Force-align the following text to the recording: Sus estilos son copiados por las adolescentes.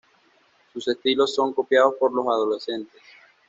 Sus 0.73 0.87
estilos 0.87 1.35
son 1.35 1.53
copiados 1.53 1.93
por 1.99 2.11
las 2.15 2.25
adolescentes. 2.25 2.99